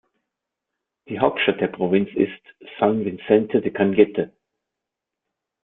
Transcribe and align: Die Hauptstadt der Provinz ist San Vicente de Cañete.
Die 1.09 1.19
Hauptstadt 1.19 1.61
der 1.61 1.67
Provinz 1.67 2.09
ist 2.15 2.41
San 2.79 3.05
Vicente 3.05 3.61
de 3.61 3.71
Cañete. 3.71 4.31